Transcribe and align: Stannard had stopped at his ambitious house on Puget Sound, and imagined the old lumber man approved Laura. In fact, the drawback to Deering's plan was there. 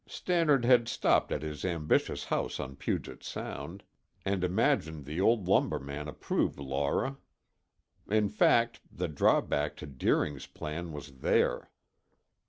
Stannard 0.07 0.65
had 0.65 0.87
stopped 0.87 1.31
at 1.31 1.43
his 1.43 1.63
ambitious 1.63 2.23
house 2.23 2.59
on 2.59 2.75
Puget 2.75 3.23
Sound, 3.23 3.83
and 4.25 4.43
imagined 4.43 5.05
the 5.05 5.21
old 5.21 5.47
lumber 5.47 5.77
man 5.77 6.07
approved 6.07 6.57
Laura. 6.59 7.17
In 8.09 8.27
fact, 8.27 8.79
the 8.91 9.07
drawback 9.07 9.75
to 9.75 9.85
Deering's 9.85 10.47
plan 10.47 10.91
was 10.91 11.17
there. 11.19 11.69